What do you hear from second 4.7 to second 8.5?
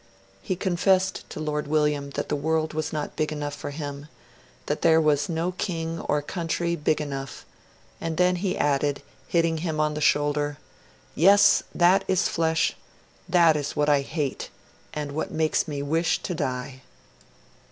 there was 'no king or country big enough'; and then